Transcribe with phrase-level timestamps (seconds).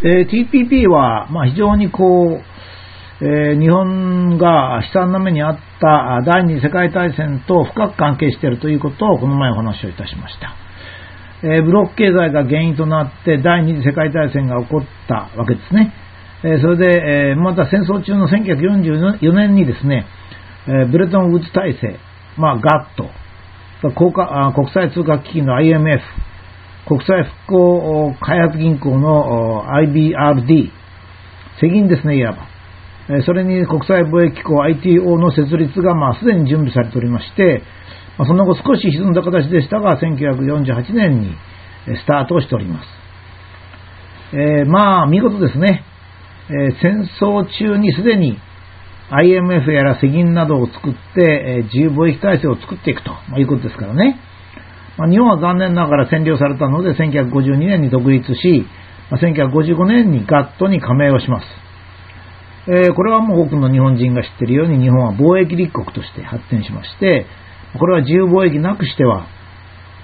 [0.00, 10.54] えー TPP は、まあ、非常にこう、えー日本が悲惨な目にあった第二次世界大戦と深く関係しているということをこの前お話をいたしました。
[11.42, 15.92] えーブロック経済が原因となって第二次世界大戦が起こったわけですね。
[16.44, 20.06] えーそれで、えーまた戦争中の1944年にですね、
[20.68, 21.98] えーブレトンウッズ体制、
[22.36, 23.10] まあ、ガット、
[23.96, 26.00] 国家国際通貨基金の IMF、
[26.88, 30.70] 国際復興開発銀行の IBRD、
[31.60, 32.48] 世銀ですね、いわば。
[33.24, 37.62] それに国際貿易機構 ITO の設立が、まあ、すでに準備されておりまして、
[38.18, 41.36] まあその後少し歪んだ形でしたが、1948年に
[41.86, 42.86] スタートをしております。
[44.32, 45.84] えーまあ、見事ですね。
[46.50, 48.38] えー戦争中にすでに
[49.10, 54.20] IMF やら世銀などを作って、えー自由貿易体制を作っていくと、まあいうことですからね。
[54.98, 58.66] まあ、日本は残念ながら占領されたので、1952年に独立し、
[59.10, 61.46] まあ1955年にガットに加盟をします。
[62.70, 67.26] えーこれはもう多くの日本人が知っているように、日本は貿易立国として発展しまして、
[67.78, 69.26] これは自由貿易なくしては、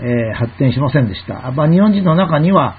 [0.00, 1.50] えー発展しませんでした。
[1.53, 2.77] まあ、日本人の中には、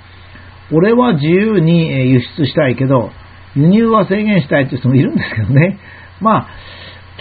[0.71, 3.11] 俺は自由に輸出したいけど、
[3.55, 5.79] 輸入は制限したいという人もいるんですけどね。
[6.21, 6.47] まあ、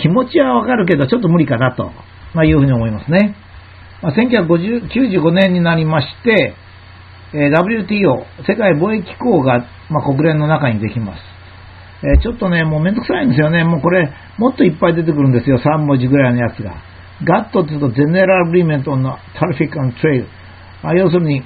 [0.00, 1.90] 気持ちはわかるけど、ちょっと無理かなと、
[2.32, 3.36] ま、いうふうに思いますね。
[4.02, 6.54] まあ、1995年になりまして、
[7.34, 11.20] えー WTO、世界貿易機構が、まあ、国連の中にできます。
[12.02, 13.64] えーちょっとね、もうめんどくさいんですよね。
[13.64, 15.58] もうこれ、もっといっぱい出てくるんですよ。
[15.58, 16.74] 3文字ぐらいのやつが。
[17.24, 19.02] ガットっていうと、General Agreement on
[19.34, 20.26] Traffic and Trade。
[20.82, 21.42] まあ、要するに、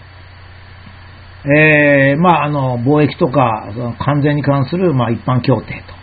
[1.44, 5.98] えーまあ、あの、貿易とか、その関税に関する、まあ、一般協定と。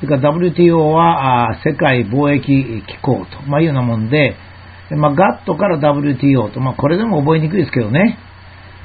[0.00, 2.46] それから WTO は、あ世界貿易
[2.86, 4.36] 機構と、まあ、いうようなもんで、
[4.90, 8.18] でまあ、ガットから WTO と、まあ、これでも覚えにくいですけどね。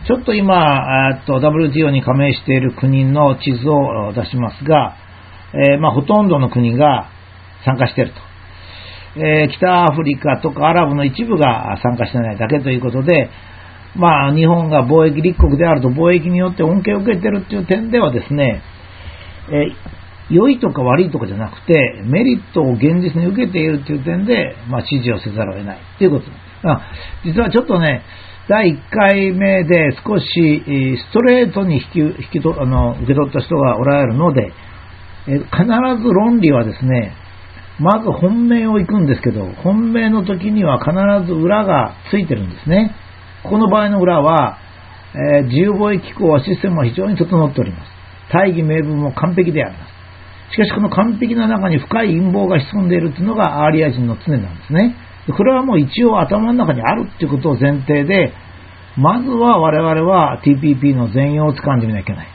[0.08, 4.96] ちょっと今、っと WTO に加盟している国の地図を出しますが、
[5.54, 7.10] えーまあ、ほとんどの国が
[7.66, 8.30] 参加していると。
[9.20, 13.30] えー北アフリカとかアラブの一部が参加してないだけということで、
[13.96, 18.62] まあ、日本が貿易立国であると貿易によって恩恵を受けているという点ではですね、
[19.52, 19.99] え
[20.30, 26.50] 良いとか悪いとかじゃなくて、メリットを現実に受けているという点で、まあ、支持をせざるを得ないということです。
[26.68, 26.82] あ
[27.24, 28.04] 実はちょっとね、
[28.50, 30.26] 第1回目で少し
[30.98, 34.52] ストレートに引き引きとあの受け取った人がおられるので、
[35.28, 35.66] え必
[36.02, 37.14] ず論理はですね、
[37.80, 40.92] まず本命を行くんですけど、本命の時には必
[41.28, 42.96] ず裏がついてるんですね。
[43.44, 44.58] ここの場合の裏は、
[45.14, 47.92] えー自由貿易機構はシステムは非常に整っております。
[48.32, 49.99] 大義名分も完璧であります。
[50.52, 54.96] しかしこの完璧な中に深い陰謀が潜んでいるというのがアーリア人の常なんですね。
[55.38, 58.34] これはもう一応頭の中にあるということを前提で、
[58.98, 62.28] まずは我々は TPP の全容をつかんでみなきゃいけない。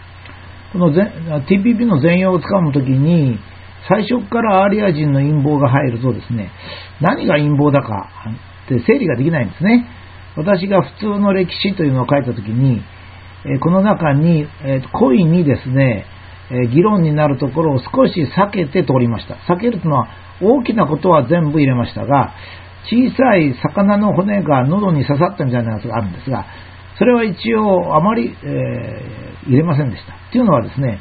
[0.73, 3.39] この TPP の全容をつかむときに、
[3.89, 6.51] 最初からアーリア人の陰謀が入るとですね、
[7.01, 8.09] 何が陰謀だか
[8.67, 9.87] って整理ができないんですね。
[10.37, 12.81] 私が普通の歴史というのを書いたときに、
[13.61, 14.47] この中に、
[14.93, 16.07] 故意にですね、
[16.51, 19.35] え議論になるところを少し避けて通りました。
[19.53, 20.09] 避けるというのは
[20.43, 22.35] 大きなことは全部入れましたが、
[22.85, 26.47] 小さい魚の骨が喉に刺さったみたいなやつがあるんですが、
[26.99, 30.15] それは一応あまり、えー入れませんでした。
[30.33, 30.99] というのはですね、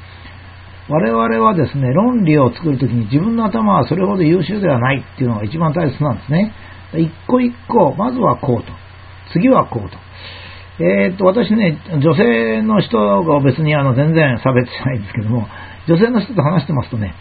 [0.89, 6.53] 我々はですね、論理を作るときに自分の頭はそれほど優秀ではないっていうのが一番大切なんですね。
[6.93, 8.71] 一個一個、まずはこうと。
[9.31, 9.97] 次はこうと。
[10.79, 15.47] えーっと、私ね、女性の人が別にあの全然差別しないんですけども、
[15.87, 17.13] 女性の人と話してますとね、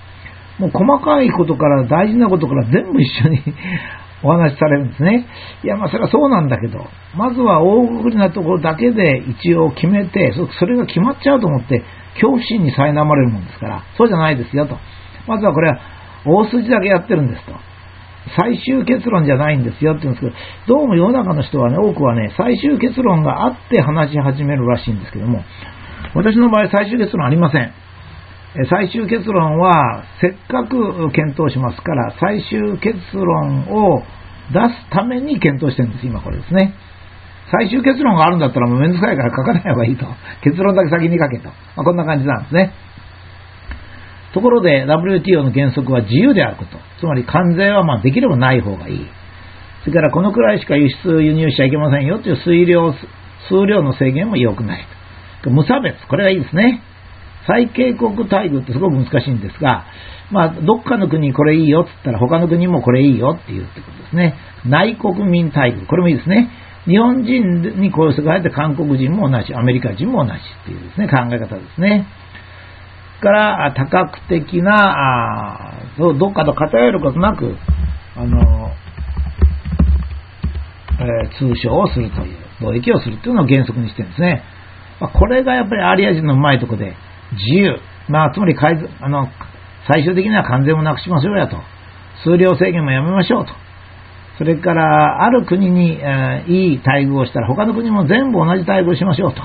[0.58, 3.42] もう細かいことから大事なことから全部一緒に
[4.22, 5.26] お話しされるんですね。
[5.64, 6.86] いや、まあそれはそうなんだけど、
[7.16, 11.82] まずは大掛かりなところだけで一応決めて、そそれが決まっちゃうと思って、
[12.14, 14.78] 恐怖心に苛まれるもんですから、そうじゃないですよと。
[15.26, 15.78] まずはこれは
[16.24, 17.52] 大筋だけやってるんですと。
[18.36, 20.32] 最終結論じゃないんですよって言うんです
[20.66, 25.42] けど、どうも世の中の人はね、多くはね、最終結論があって話し始めるらしいんですけども、
[26.14, 27.72] 私の場合最終結論ありません。
[28.68, 34.02] 最終結論は、せっかく検討しますから、最終結論を
[34.52, 36.74] 出すために検討してるんです、今これですね。
[37.50, 40.06] 最終結論があるんだったらもうめんどくさいから書かない方がいいと。
[40.42, 41.48] 結論だけ先に書けと。
[41.76, 42.72] まあ、こんな感じなんですね。
[44.34, 46.78] ところで WTO の原則は自由であること。
[47.00, 49.06] つまり関税はまできればない方がいい。
[49.84, 52.94] それからこのくらいしか輸出輸入しちゃいけませんよという数量
[53.48, 54.86] 数量の制限も良くない
[55.42, 55.50] と。
[55.50, 56.82] 無差別、これがいいですね。
[57.46, 59.84] 最恵国待遇ってすごく難しいんですが、
[60.30, 64.36] まあ、どっかの国これいいよって言ったら他の国もこれいいよっていうってことですね。
[64.64, 66.50] 内国民待遇、これもいいですね。
[66.86, 72.06] 日本人にこういう人が入って韓国人も同じ、アメリカ人も同じっていうですね、考え方ですね。
[73.22, 77.56] から、多角的な、あどっかと偏ることなく、
[78.16, 78.72] あの、
[81.00, 84.42] えー、通商をするという、貿易をするというのを原則にしてるんですね。
[85.00, 86.94] まあ、これがやっぱりアリア人のうまいとこで、
[87.32, 87.78] 自由、
[88.08, 89.28] まあ、つまりあの
[89.90, 91.56] 最終的には関税もなくしましょうやと。
[92.24, 93.52] 数量制限もやめましょうと。
[94.38, 99.42] それから、ある国に、えー、いい待遇をしたら、他の国も全部同じ待遇をしましょうと。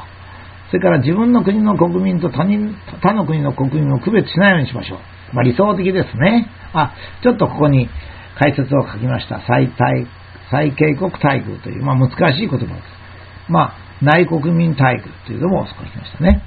[0.70, 5.00] それから自分の国の国民と他人他の国の国民を区別しないようにしましょう。
[5.34, 6.50] まあ、理想的ですね。
[6.74, 6.94] あ、
[7.24, 7.90] ちょっとここに
[8.38, 9.42] 解説を書きました。
[9.48, 10.08] 最大、
[10.52, 12.72] 最恵国待遇という、まあ、難しい言葉です。
[13.50, 16.42] まあ、内国民待遇というのも書きましたね。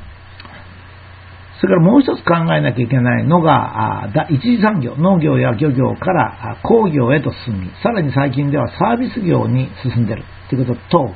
[1.61, 11.14] それからもう一つ考えなきゃいけないのが、一次産業、農業や漁業から工業へと進み、さらに最近ではサービス業に進んでいるということと、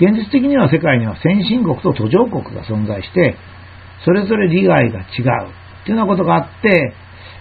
[0.00, 3.36] 現実的には世界には先進国と途上国が存在して、
[4.04, 5.06] それぞれ利害が違う。
[5.84, 6.94] というようなことがあって、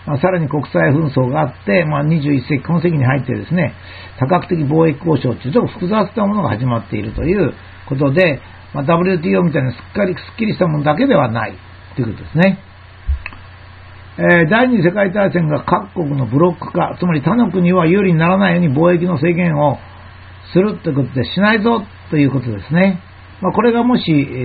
[0.06, 3.74] まあ、さらに国際紛争があって、まあ、21世紀、今世紀に入ってですね、
[4.20, 7.54] 多角的貿易交渉というちょっと複雑なものが始まっているという
[7.88, 8.42] ことで、
[8.74, 11.58] まあ、WTO みたいなすっかりすっきりしたものだけではない。
[11.96, 12.60] ということですね。
[14.18, 19.78] えー、第二次世界大戦が各国のブロック化、つまり他の国は有利にならないように貿易の制限を
[20.54, 21.82] するということでしないぞ。
[22.14, 23.02] ということですね。
[23.42, 24.04] まあ、これがもし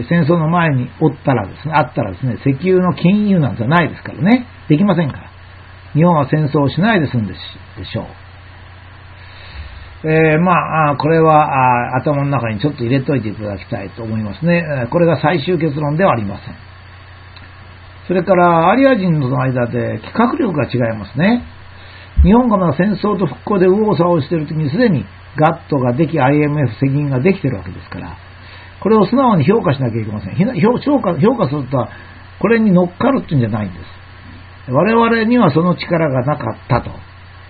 [0.09, 4.47] 戦争の前におったらですね、あったらですね、石油の金融なんてないですからね。
[4.70, 5.31] できませんから。
[5.93, 8.09] 日本は戦争をしないで済んでしょ
[10.05, 10.09] う。
[10.09, 14.65] えー、まあ、これは頭の中にちょっと入れといていただきたいと思いますね。
[14.91, 16.55] これが最終結論ではありません。
[18.06, 21.44] それからアリア人の間で企画力が違いますね。
[22.25, 25.05] 日本がまだ戦争と復興で右往左往している時にすでに
[25.36, 28.16] ガットができ IMF 責任ができてるわけですから、
[28.80, 30.36] これを素直に評価しなきゃいけません。
[30.36, 31.90] 評価評価するとは、
[32.40, 33.84] これに乗っかるっていうんじゃないんです。
[34.70, 36.90] 我々にはその力がなかったと。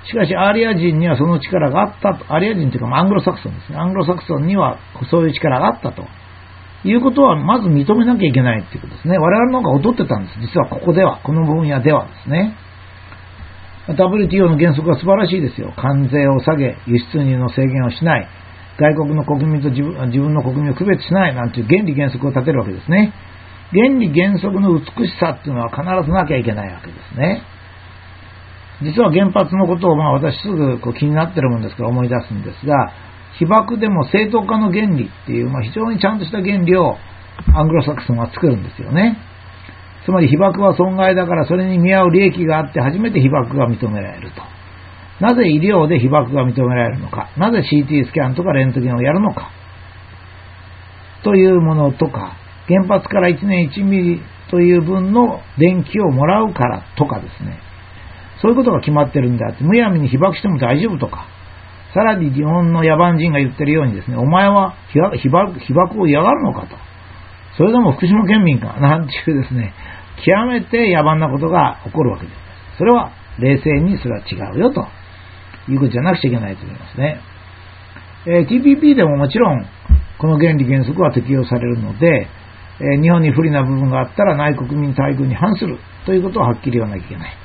[0.06, 2.32] しかし、アリア人にはその力があったと。
[2.32, 3.78] アリア人というか、アングロサクソンですね。
[3.78, 4.78] アングロサクソンには
[5.10, 6.06] そういう力があったと。
[6.84, 9.19] いうことは、まず認めなきゃいけないっていうことですね。
[9.19, 10.38] 我々の方が劣ってたんです。
[10.40, 12.54] 実はここでは、この分野ではですね。
[13.88, 15.73] WTO の原則は素晴らしいですよ。
[15.76, 18.29] 関税を下げ、輸出入の制限をしない、
[18.79, 23.12] 外国の国民と自分の国民を区別しないなんていう原理原則を立てるわけですね。
[23.73, 27.43] 原理原則の美しさっていうのは必ずなきゃいけないわけですね。
[28.82, 32.93] 実は原発のことをまあ私すぐこう気になってるもんですから思い出すんですが、
[33.38, 36.96] 被爆でも正当化の原理っていう、まあ、非常にちゃんとした原理を
[37.55, 39.17] アングロサクソンは作るんですよね。
[40.08, 44.40] つまり被爆は損害だからそれに見合う利益があって初めて被爆が認められると。
[45.20, 47.28] なぜ医療で被爆が認められるのか？
[47.37, 49.50] なぜ CT スキャンとかレントゲンをやるのか？
[51.25, 52.38] というものとか、
[52.69, 57.60] 原発から1年1ミリという分の電気をもらうからとかですね。
[58.40, 61.26] そういうことが決まってるんであって、むやみに被爆しても大丈夫とか、
[61.93, 66.76] さらに日本の野蛮人が言ってるようにですね、お前は被爆被爆を嫌がるのかと。
[67.58, 69.75] それでも福島県民か、なんていうですね、
[70.25, 72.37] 極めて野蛮なことが起こるわけです。
[72.79, 74.87] それは冷静にそれは違うよと
[75.70, 77.20] いうことじゃなくちゃいけないと思いますね。
[78.26, 79.65] えー、TPP でももちろん
[80.19, 82.26] この原理原則は適用されるので、
[82.81, 87.37] えー、日本に不利な部分があったら内国民待遇に反するということをはっきり言わなきゃいけない。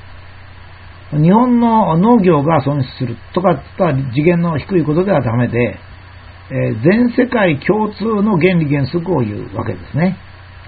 [1.12, 5.78] 日本の農業が損失するとかった次元の低いことではダメで、
[6.50, 10.18] えー、全世界共通の原理原則を言うわけですね。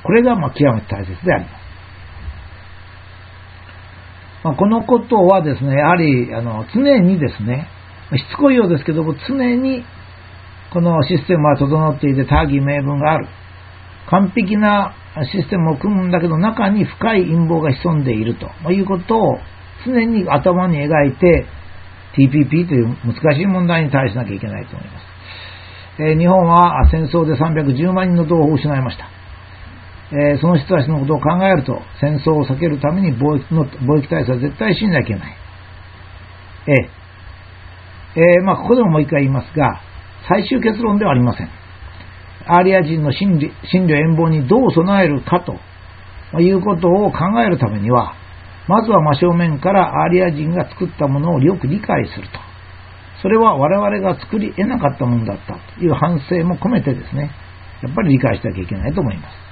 [0.04, 1.65] これがま極めて大切であります。
[4.46, 7.68] まあ、このことはですね、やはりあの常にですね、
[8.14, 9.84] しつこいようですけども、常に
[10.72, 13.28] このシステムは整っていて大義名分がある。
[14.08, 14.94] 完璧な
[15.34, 19.40] システムを組むんだけど、中に深い陰謀が潜んでいるということを
[19.84, 21.48] 常に頭に描いて
[22.16, 26.04] TPP という難しい問題に対しなきゃいけないと思います。
[26.04, 29.10] えー、日本は戦争で310万人の同胞を失いました。
[30.12, 35.36] えー、その人たちのことを考えると、戦争を避けるために貿易の貿易体制は絶対しなきゃいけない。
[36.68, 39.82] えー、えー、まあ、ここでももう一回言いますが、
[40.30, 41.50] 最終結論ではありません。
[42.48, 48.14] アーリア人の心理、心理遠謀にどう備えるかということを考えるためには、
[48.68, 52.40] まずは真正面からアーリア人が作ったものをよく理解すると。
[53.22, 57.32] それは我々が作り得なかったものだったという反省も込めてですね、
[57.82, 59.45] やっぱり理解しなきゃいけないと思います。